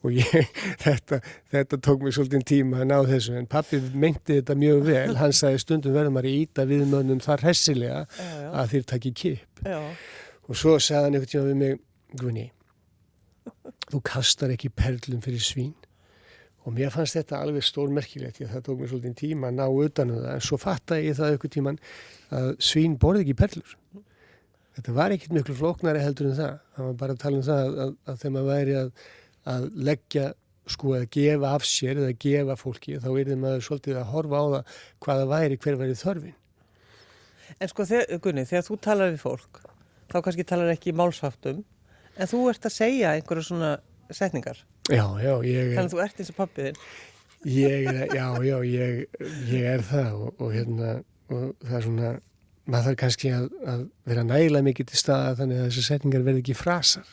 [0.00, 1.18] Og ég, þetta,
[1.52, 5.10] þetta tók mér svolítið tíma að ná þessu en pappi meinti þetta mjög vel.
[5.18, 8.48] Hann sagði stundum verður maður í íta viðmönnum þar hessilega já, já.
[8.62, 9.80] að þér takki kip já.
[10.48, 11.78] og svo sagði hann einhvern tíma við mig
[12.20, 12.48] Gunni,
[13.92, 15.76] þú kastar ekki perlum fyrir svín.
[16.64, 20.24] Og mér fannst þetta alveg stórmerkilegt það tók mér svolítið tíma að ná utan um
[20.24, 20.32] það.
[20.32, 21.78] En svo fattæði ég það einhvern tíman
[22.40, 23.76] að svín borði ekki perlur
[24.76, 26.60] þetta var ekkert miklu flóknari heldur en það.
[26.76, 28.92] Það var bara að tala um það að, að, að þegar maður væri að,
[29.54, 30.26] að leggja
[30.70, 34.40] sko að gefa af sér eða gefa fólki þá er það maður svolítið að horfa
[34.40, 36.36] á það hvaða væri hver væri þörfin.
[37.58, 39.62] En sko þegar, Gunni, þegar þú talar við fólk
[40.10, 41.64] þá kannski talar ekki málsáttum
[42.16, 43.72] en þú ert að segja einhverju svona
[44.14, 44.60] setningar.
[44.90, 46.78] Já, já, ég Þannig að þú ert eins og pappiðinn
[47.48, 49.04] Ég, já, já, ég,
[49.48, 50.90] ég er það og, og hérna
[51.32, 52.10] og það er svona
[52.70, 56.42] maður þarf kannski að, að vera nægilega mikið til staða þannig að þessu setningar verði
[56.44, 57.08] ekki frasar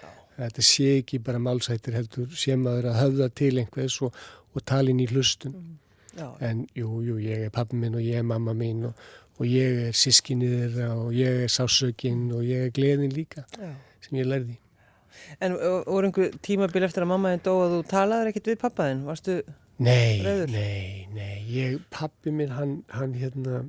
[0.00, 0.08] Já.
[0.40, 4.20] þetta sé ekki bara málsættir heldur sé maður að höfða til einhvers og,
[4.54, 6.36] og talin í hlustun mm.
[6.48, 9.88] en jú, jú, ég er pappi minn og ég er mamma minn og, og ég
[9.88, 13.74] er sískinni þeirra og ég er sásökinn og ég er gleðin líka Já.
[14.06, 14.60] sem ég lærði
[15.42, 19.00] En voru einhver tímabil eftir að mamma þinn dó að þú talaður ekkit við pappaðinn?
[19.08, 19.36] Varstu
[19.82, 20.52] nei, rauður?
[20.52, 23.62] Nei, nei, ég, pappi minn hann, hann hérna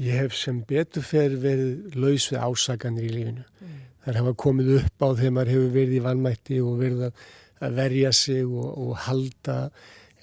[0.00, 3.44] Ég hef sem betur fer verið laus við ásaganir í lífinu.
[3.60, 3.78] Mm.
[4.06, 7.02] Það hafa komið upp á þegar maður hefur verið í vannmætti og verið
[7.60, 9.56] að verja sig og, og halda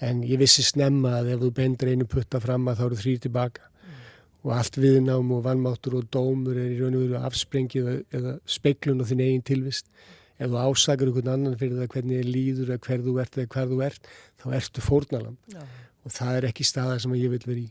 [0.02, 3.22] en ég vissi snemma að ef þú bendur einu putta fram að þá eru þrýr
[3.28, 4.02] tilbaka mm.
[4.42, 9.04] og allt viðnám og vannmáttur og dómur er í raun og veru afsprengið eða speiklun
[9.04, 9.90] og þinn eigin tilvist.
[10.38, 13.54] Ef þú ásagar einhvern annan fyrir það hvernig þið líður eða hver þú ert eða
[13.54, 15.66] hver þú ert þá ertu fórnalam ja.
[16.02, 17.68] og það er ekki staða sem ég vil vera í.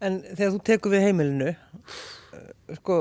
[0.00, 1.50] En þegar þú tekur við heimilinu,
[2.78, 2.96] sko,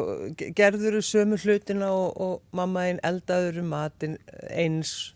[0.57, 4.17] gerður þú sömu hlutina og, og mamma einn eldaður um matin
[4.49, 5.13] eins,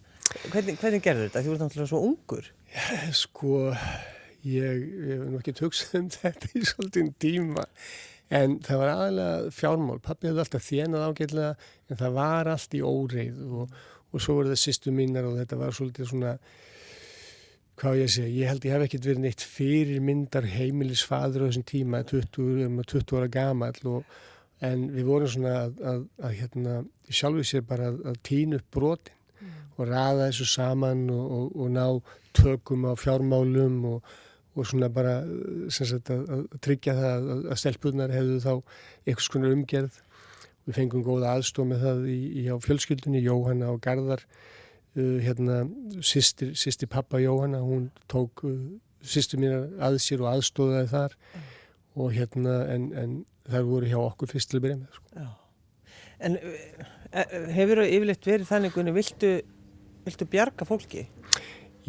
[0.53, 1.43] hvernig, hvernig gerður þetta?
[1.43, 2.49] Þú ert náttúrulega svo ungur.
[2.73, 3.59] Já, sko,
[4.47, 7.67] ég, hef nokkið hugsað um þetta í svolítinn tíma,
[8.33, 9.99] en það var aðalega fjármál.
[10.03, 11.55] Pappi hefði alltaf þjenað ágætlega,
[11.89, 13.81] en það var allt í óreið og,
[14.13, 16.37] og svo voru það sýstu mínar og þetta var svolítið svona
[17.83, 22.03] hvað ég segja, ég held ég hef ekkert verið neitt fyrirmyndar heimilisfadur á þessum tíma,
[22.07, 24.17] 20, um 20 ára gamal og,
[24.63, 26.75] en við vorum svona að, að, að hérna,
[27.11, 29.57] sjálfur sér bara að, að týna upp brotin mm.
[29.75, 31.85] og ræða þessu saman og, og, og ná
[32.39, 35.17] tökum á fjármálum og svona bara
[35.73, 40.01] sagt, að tryggja það að stelpunar hefðu þá einhvers konar umgerð.
[40.63, 44.23] Við fengum góða aðstof með það í, í á fjölskyldunni, Jóhanna og Garðar
[44.97, 45.63] uh, hérna
[46.01, 48.57] sýstir, sýstir pappa Jóhanna hún tók uh,
[49.03, 51.47] sýstir mín að sér og aðstóðaði þar mm.
[52.03, 53.15] og hérna en, en
[53.49, 55.25] þær voru hjá okkur fyrst til að byrja með sko.
[56.23, 56.37] En
[57.51, 59.31] hefur það yfirleitt verið þannig að viltu,
[60.05, 61.03] viltu bjarga fólki?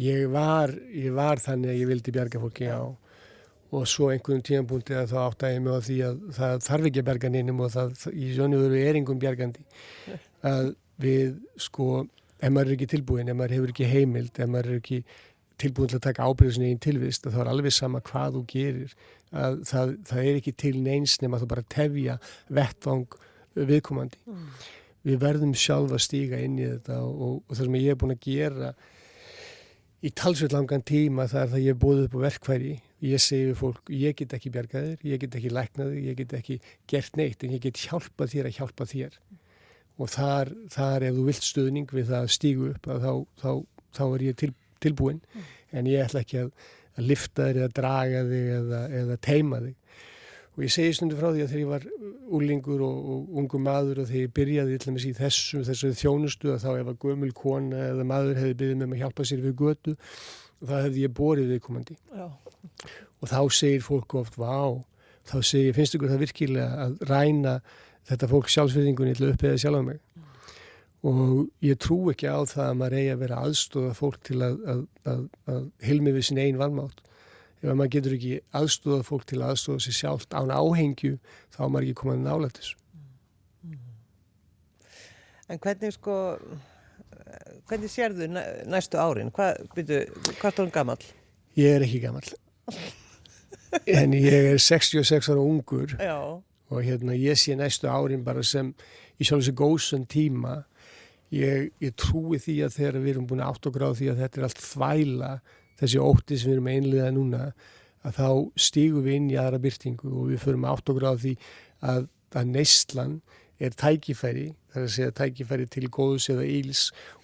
[0.01, 2.83] Ég var, ég var þannig að ég vildi bjarga fólki á
[3.75, 7.07] og svo einhvern tímanbúndi að þá áttæði mig á því að það þarf ekki að
[7.09, 9.65] berga neinum og það í sjónu veru er einhvern bjargandi
[10.53, 10.69] að
[11.01, 11.87] við sko
[12.41, 15.01] ef maður er ekki tilbúin, ef maður hefur ekki heimild ef maður er ekki
[15.61, 18.95] tilbúin til að taka ábyrðusin einn tilvist, þá er alveg sama hvað þú gerir.
[19.35, 22.17] Að það, það er ekki til neins nema þú bara tefja
[22.51, 23.15] vettvang
[23.55, 24.19] viðkomandi.
[24.27, 24.49] Mm.
[25.05, 27.99] við verðum sjálf að stíga inn í þetta og, og, og það sem ég er
[28.01, 28.71] búin að gera
[30.05, 32.73] í talsveit langan tíma það er það ég er búið upp á verkværi
[33.05, 36.59] ég segi við fólk, ég get ekki bjargaðir ég get ekki læknaðir, ég get ekki
[36.89, 39.19] gert neitt en ég get hjálpað þér að hjálpa þér
[39.95, 43.51] og þar, þar ef þú vilt stuðning við það að stígu upp þá, þá,
[43.95, 44.51] þá er ég til,
[44.83, 45.49] tilbúin mm.
[45.79, 46.51] en ég ætla ekki að,
[46.95, 49.75] að lifta þig eða draga þig eða, eða teima þig
[50.55, 51.85] og ég segi stundu frá því að þegar ég var
[52.35, 56.69] úlingur og, og ungu maður og þegar ég byrjaði í þessu, þessu þjónustu að þá
[56.79, 59.95] ef að gömul kona eða maður hefði byrðið með mig að hjálpa sér við götu
[60.63, 62.27] það hefði ég borið viðkomandi Já.
[63.19, 64.79] og þá segir fólk oft vá,
[65.27, 67.57] þá segir, finnst ykkur það virkilega að ræna
[68.09, 69.99] þetta fólk sjálfsverðingunni til að uppeða sjálf á mig
[71.05, 74.55] og ég trú ekki á það að maður eigi að vera aðstóða fólk til að,
[74.73, 74.79] að,
[75.11, 77.03] að, að hilmi við sin einn valmátt
[77.61, 81.19] ef maður getur ekki aðstúðað fólk til aðstúða sér sjálft án áhengju
[81.53, 82.73] þá er maður ekki komað nálættis
[85.45, 86.15] En hvernig sko
[87.69, 89.29] hvernig sérðu næstu árin?
[89.33, 89.99] Hvað, byrju,
[90.39, 90.97] hvað er það gammal?
[91.59, 92.25] Ég er ekki gammal
[93.85, 96.41] en ég er 66 ára ungur Já.
[96.69, 98.73] Og hérna ég sé næstu árin bara sem
[99.19, 100.63] í sjálf þessi góðsön tíma
[101.33, 104.41] ég, ég trúi því að þegar við erum búin átt og gráð því að þetta
[104.41, 105.31] er allt þvæla
[105.79, 107.47] þessi ótti sem við erum einlega núna
[108.05, 108.29] að þá
[108.67, 111.33] stígum við inn í aðra byrtingu og við förum átt og gráð því
[111.93, 113.17] að, að neistlan
[113.55, 116.81] er tækifæri, það er að segja tækifæri til góðs eða íls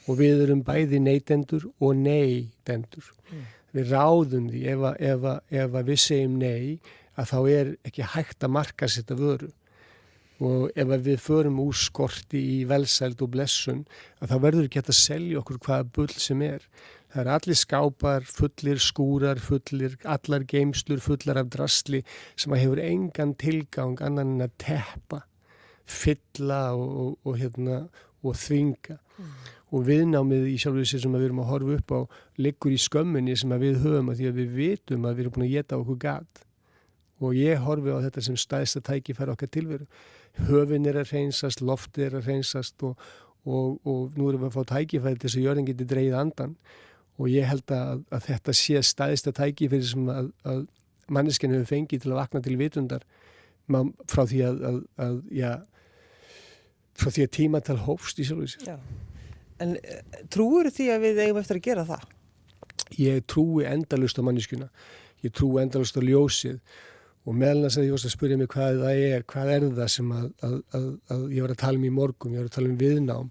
[0.08, 3.12] og við erum bæði neytendur og neytendur.
[3.30, 3.44] Mm.
[3.76, 5.28] Við ráðum því ef, ef,
[5.62, 6.80] ef við segjum ney
[7.20, 9.52] að þá er ekki hægt að marka sétta vöru
[10.42, 13.84] og ef við förum úr skorti í velsæld og blessun
[14.22, 16.66] að þá verður ekki hægt að selja okkur hvaða bull sem er.
[17.12, 22.02] Það er allir skápar, fullir skúrar, fullir, allar geimslur, fullar af drasli
[22.40, 25.24] sem að hefur engan tilgang annan en að teppa,
[25.86, 27.82] fylla og, og, og, hérna,
[28.24, 28.98] og þvinga.
[29.18, 29.34] Mm.
[29.72, 32.00] Og viðnámið í sjálf þessi sem við erum að horfa upp á
[32.42, 35.46] liggur í skömminni sem við höfum að því að við vitum að við erum búin
[35.46, 36.48] að geta okkur gat.
[37.22, 39.86] Og ég horfi á þetta sem stæðsta tæki fær okkar tilveru.
[40.48, 42.98] Höfin er að reynsast, lofti er að reynsast og
[43.46, 46.56] nú erum við að fá tækifæri til þess að jörðin geti dreyið andan
[47.22, 50.62] og ég held að, að þetta sé staðist að tæki fyrir sem að, að
[51.12, 53.06] manneskinn hefur fengið til að vakna til vitundar
[54.10, 55.52] frá því að, að já,
[56.98, 58.78] frá því að tímatal hófst í sjálfsvísi.
[59.62, 60.02] En eh,
[60.34, 62.08] trúur því að við eigum eftir að gera það?
[63.00, 64.68] Ég trúi endalust á manneskuna,
[65.24, 66.60] ég trúi endalust á ljósið
[67.22, 69.90] og meðan þess að ég vorst að spyrja mig hvað það er, hvað er það
[69.94, 72.56] sem að, að, að, að ég var að tala um í morgun, ég var að
[72.56, 73.28] tala um viðnám,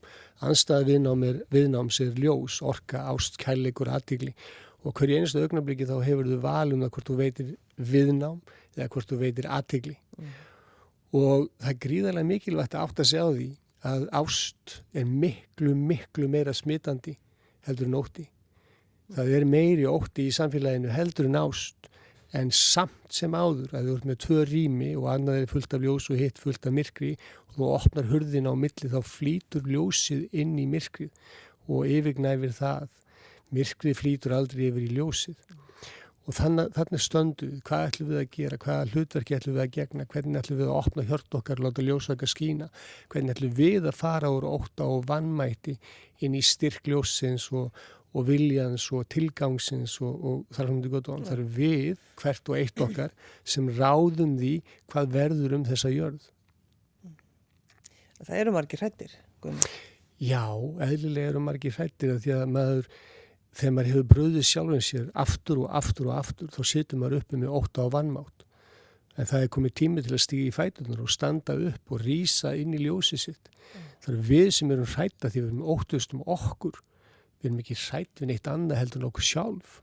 [0.46, 4.34] anstæða viðnám er viðnám sér ljós, orka, ást, kærleikur, aðtíkli
[4.80, 7.50] og hverju einustu augnabliki þá hefur þú valum það hvort þú veitir
[7.90, 8.38] viðnám
[8.76, 10.30] eða hvort þú veitir aðtíkli mm.
[11.20, 13.48] og það er gríðarlega mikilvægt að átt að segja á því
[13.90, 17.16] að ást er miklu, miklu meira smitandi
[17.66, 18.26] heldur en ótti.
[19.10, 21.89] Það er meiri ótti í samfélaginu heldur en ást
[22.36, 25.84] en samt sem áður að þú ert með tvö rými og annað er fullt af
[25.84, 27.12] ljós og hitt fullt af myrkri
[27.48, 31.10] og þú opnar hurðin á milli þá flýtur ljósið inn í myrkrið
[31.70, 32.92] og yfirgnæfir það.
[33.50, 35.40] Myrkrið flýtur aldrei yfir í ljósið.
[36.28, 40.04] Og þannig, þannig stöndu hvað ætlum við að gera, hvaða hlutverki ætlum við að gegna,
[40.12, 42.68] hvernig ætlum við að opna hjört okkar láta ljósaka skína,
[43.10, 45.74] hvernig ætlum við að fara úr óta og vannmæti
[46.22, 47.72] inn í styrk ljósins og,
[48.10, 52.50] og viljans og tilgangsins og, og þar hann er gott og það er við, hvert
[52.50, 54.56] og eitt okkar sem ráðum því
[54.90, 56.26] hvað verður um þessa jörð.
[58.20, 59.14] Það eru margir hrættir
[60.20, 60.44] Já,
[60.84, 62.90] eðlilega eru margir hrættir því að maður
[63.56, 67.40] þegar maður hefur bröðið sjálfum sér aftur og aftur og aftur þá situr maður uppi
[67.40, 68.44] með óta á vannmátt
[69.16, 72.52] en það er komið tími til að stíga í fætunar og standa upp og rýsa
[72.56, 73.50] inn í ljósið sitt.
[73.50, 73.88] Mm.
[74.04, 76.78] það er við sem erum hrætta því við erum óttust um okkur
[77.40, 79.80] við erum ekki hrætt við neitt annað heldur en okkur sjálf.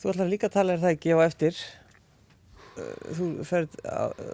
[0.00, 1.60] Þú ætlar líka að tala er það ekki á eftir?
[2.74, 3.76] Uh, þú ferð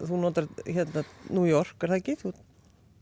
[0.08, 2.16] þú notar hérna New York, er það ekki?
[2.24, 2.32] Þú...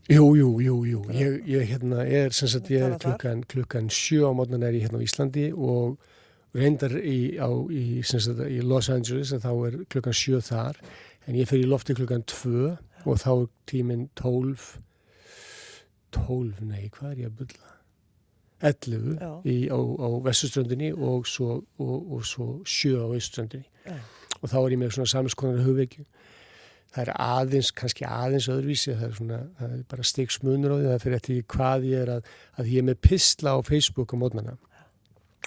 [0.09, 1.01] Jú, jú, jú, jú.
[1.13, 4.87] Ég, ég hérna er sem sagt ég er klukkan, klukkan sjö á mótnan er ég
[4.87, 5.99] hérna á Íslandi og
[6.57, 10.79] reyndar í, á, í, sagt, í Los Angeles þá er klukkan sjö þar
[11.29, 14.75] en ég fer í lofti klukkan tvö og þá er tíminn tólf
[16.15, 17.75] 12, nei, hvað er ég að bylla?
[18.59, 19.31] 11 Já.
[19.47, 23.95] í, á, á vestuströndinni og svo, og, og svo 7 á auströndinni
[24.39, 26.03] og þá er ég með svona saminskonar hugveikju
[26.89, 30.87] það er aðeins, kannski aðeins öðruvísi, það er svona, það er bara stigsmunur á því,
[30.87, 34.15] það er fyrir eftir hvað ég er að, að ég er með pistla á Facebook
[34.15, 34.55] á mótnana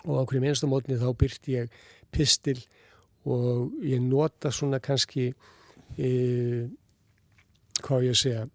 [0.02, 1.76] og á hverjum einasta mótni þá byrti ég
[2.14, 2.58] pistil
[3.28, 5.28] og ég nota svona kannski
[5.98, 6.10] e,
[7.82, 8.46] hvað ég segja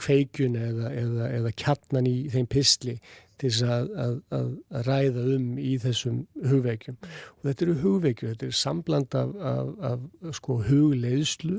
[0.00, 2.96] kveikjun eða, eða, eða kjarnan í þeim pistli
[3.40, 4.50] til þess að, að, að,
[4.86, 6.98] ræða um í þessum hugveikjum.
[7.02, 11.58] Og þetta eru hugveikjum, þetta er sambland af, af, af sko, hugleiðslu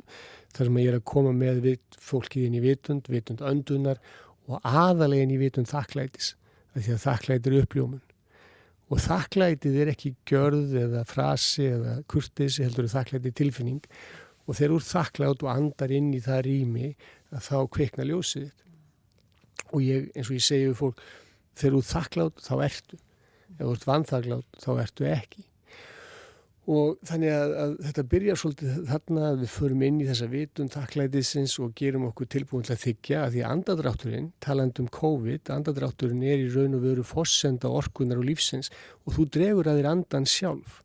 [0.56, 4.02] þar sem ég er að koma með vit, fólkið inn í vitund, vitund öndunar
[4.48, 6.34] og aðalegin í vitund þakklætis.
[6.76, 8.04] Því að þakklæti er uppljómun.
[8.94, 13.82] Og þakklætið er ekki gjörð eða frasi eða kurtis, heldur þakklæti tilfinning
[14.46, 16.92] og þegar úr þakklæt og andar inn í það rými
[17.34, 18.52] þá kveikna ljósið.
[19.74, 21.02] Og ég, eins og ég segi við fólk,
[21.58, 23.02] þegar þú þakklátt þá ertu.
[23.56, 25.46] Ef þú ert vanþakklátt þá ertu ekki.
[26.66, 30.72] Og þannig að, að þetta byrjar svolítið þarna að við förum inn í þessa vitun
[30.74, 36.24] þakklætisins og gerum okkur tilbúin til að þykja að því andadrátturinn, taland um COVID andadrátturinn
[36.26, 38.72] er í raun og veru fossenda orkunar og lífsins
[39.06, 40.82] og þú dregur að þér andan sjálf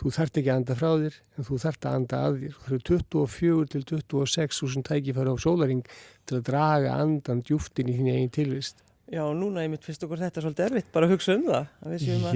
[0.00, 2.76] þú þart ekki að anda frá þér en þú þart að anda að þér það
[2.76, 5.82] eru 24 til 26 úr sem tækifæri á sólaring
[6.26, 10.20] til að draga andan djúftin í þín eigin tilvist Já, núna ég mitt finnst okkur
[10.20, 11.64] þetta svolítið erfitt bara hugsa um það.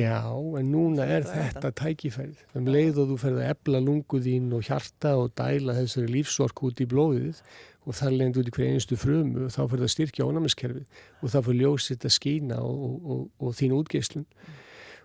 [0.00, 0.16] Já,
[0.58, 2.40] en núna er Þetta tækifærið.
[2.58, 6.64] Um leið og þú ferð að ebla lungu þín og hjarta og dæla þessari lífsork
[6.66, 7.38] út í blóðið
[7.84, 11.30] og þar leiðandi út í hverja einustu frumu og þá ferð að styrkja ónæmiskerfið og
[11.30, 14.26] þá fyrir ljósitt að skýna og, og, og, og þín útgeislun.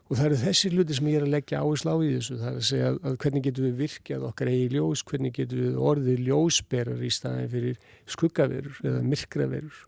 [0.10, 2.38] Og það eru þessi hluti sem ég er að leggja áherslu á í þessu.
[2.39, 5.78] Það er að segja að hvernig getum við virkjað okkar eigi ljós, hvernig getum við
[5.91, 7.76] orðið ljósberar í staðin fyrir
[8.10, 9.84] skuggaverur eða myrkraverur.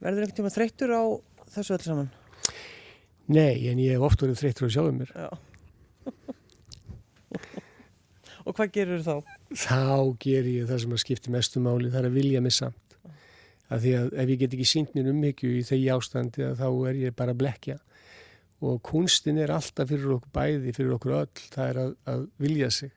[0.00, 1.02] Verður einhvern tíma þreyttur á
[1.52, 2.08] þessu öll saman?
[3.28, 5.12] Nei, en ég hef oft verið þreyttur á sjálfum mér.
[8.42, 9.16] Og hvað gerur þá?
[9.54, 12.96] þá ger ég það sem að skipti mestu máli, það er að vilja mig samt.
[13.72, 16.68] Af því að ef ég get ekki sínt mér umhyggju í þegi ástandi að þá
[16.90, 17.78] er ég bara að blekja.
[18.62, 22.68] Og kunstin er alltaf fyrir okkur bæði, fyrir okkur öll, það er að, að vilja
[22.70, 22.92] sig,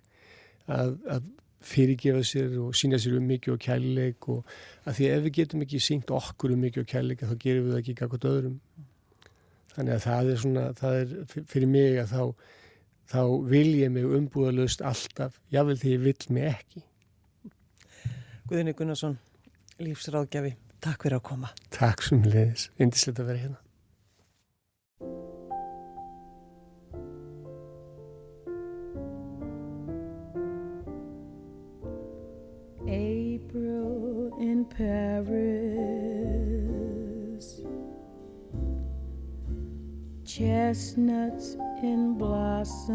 [0.70, 1.30] að, að
[1.66, 4.52] fyrirgefa sér og sína sér umhyggju og kærleik og
[4.86, 7.82] að því ef við getum ekki sínt okkur umhyggju og kærleik þá gerum við það
[7.82, 8.60] ekki kakot öðrum.
[9.74, 12.22] Þannig að það er svona, það er fyrir mig að þá
[13.12, 16.86] þá vil ég mig umbúðalust alltaf, jável því ég vil mig ekki.
[18.50, 19.18] Guðinni Gunnarsson,
[19.82, 21.54] lífsráðgjafi, takk fyrir að koma.
[21.74, 23.62] Takk sem leiðis, indislegt að vera hérna.
[34.46, 35.26] In Paris,
[40.24, 42.94] chestnuts in blossom,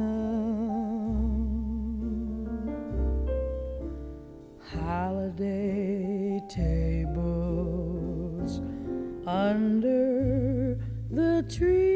[4.79, 7.41] holiday tables
[9.27, 10.79] under
[11.11, 11.90] the trees.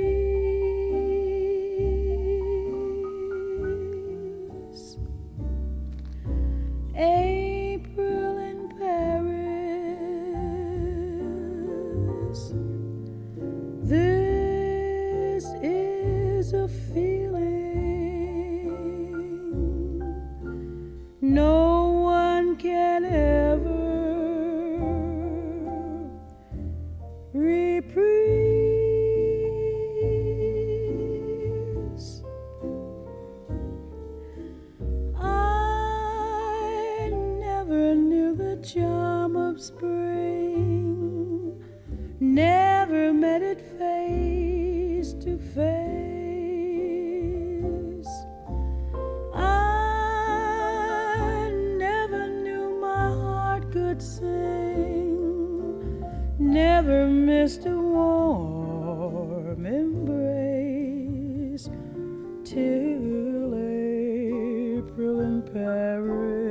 [65.24, 66.43] In Paris.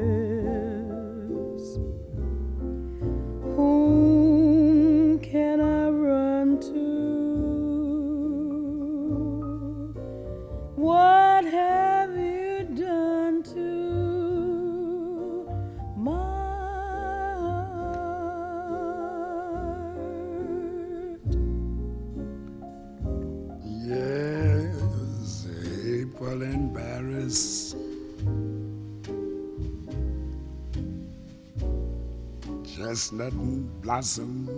[33.84, 34.53] blossom.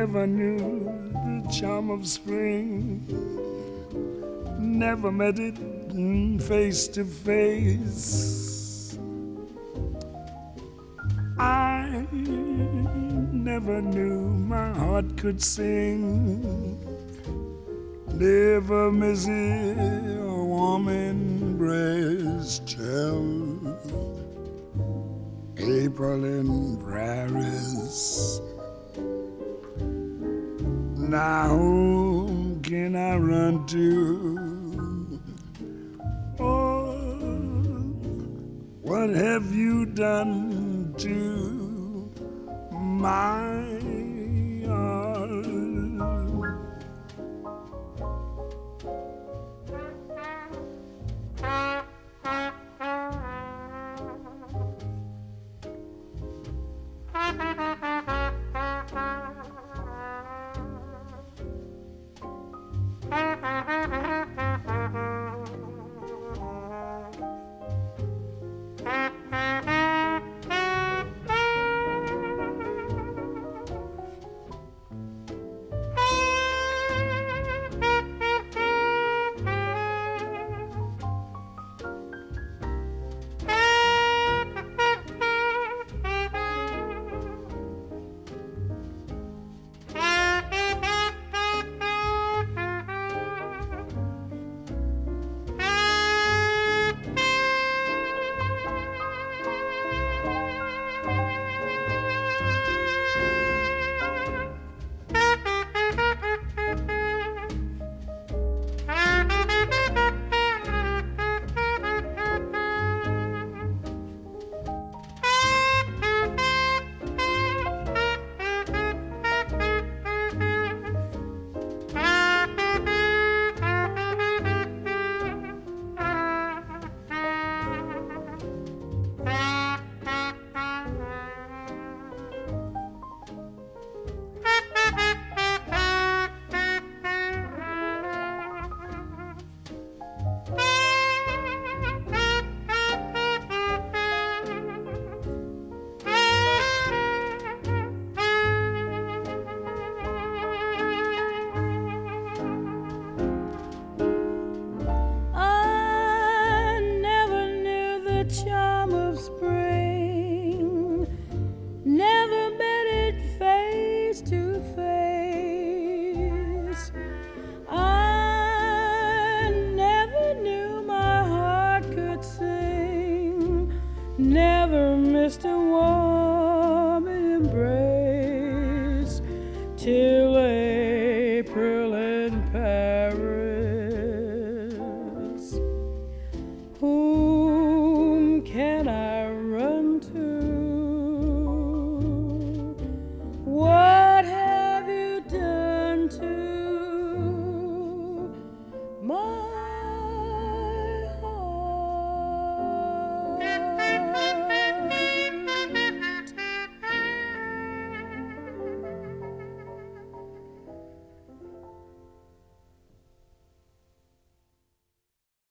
[0.00, 0.56] Never knew
[1.12, 3.04] the charm of spring,
[4.58, 5.58] never met it
[6.40, 8.96] face to face.
[11.38, 12.06] I
[13.30, 14.20] never knew
[14.54, 16.78] my heart could sing.
[18.14, 23.60] Never miss it, a warm embrace till
[25.58, 28.40] April in Paris.
[31.10, 35.20] Now who can I run to?
[36.38, 36.92] Oh,
[38.80, 42.12] what have you done to
[42.70, 43.69] my